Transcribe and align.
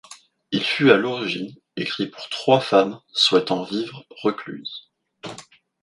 Il 0.49 0.63
fut 0.63 0.89
à 0.89 0.97
l'origine 0.97 1.53
écrit 1.75 2.07
pour 2.07 2.27
trois 2.29 2.59
femmes 2.59 2.99
souhaitant 3.13 3.61
vivre 3.61 4.03
recluses. 4.23 4.89